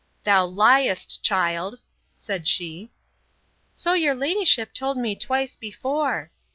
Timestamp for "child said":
1.21-2.47